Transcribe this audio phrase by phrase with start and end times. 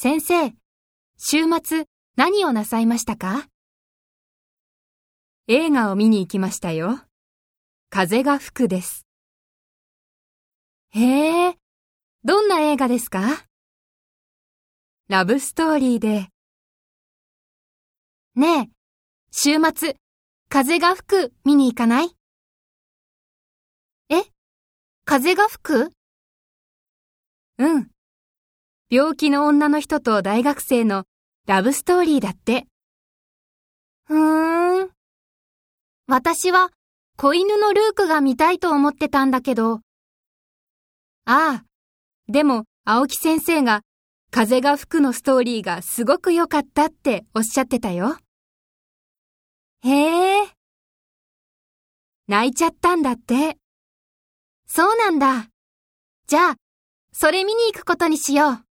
[0.00, 0.52] 先生、
[1.16, 3.48] 週末何をなさいましたか？
[5.48, 7.00] 映画を見に行きましたよ。
[7.90, 9.08] 風が吹くです。
[10.90, 11.58] へえ、
[12.22, 13.44] どんな映画ですか？
[15.08, 16.28] ラブストーリーで、
[18.36, 18.70] ねえ、
[19.32, 19.96] 週末、
[20.48, 22.16] 風が吹く見に行かない？
[24.10, 24.22] え
[25.04, 25.90] 風が吹く？
[27.58, 27.90] うん。
[28.90, 31.04] 病気の女の人と大学生の
[31.46, 32.66] ラブストーリーだって。
[34.06, 34.90] ふーん。
[36.06, 36.70] 私は
[37.18, 39.80] 子犬のルークが見たいと思ってたんだけど。
[41.26, 41.64] ああ。
[42.28, 43.82] でも、青木先生が、
[44.30, 48.16] 風が吹くのストーリーがすごく良かったっておっしゃってたよ。
[49.82, 50.48] へえ、
[52.26, 53.56] 泣いちゃったんだって。
[54.66, 55.48] そうなんだ。
[56.26, 56.56] じゃあ、
[57.12, 58.67] それ見に行くことにしよう。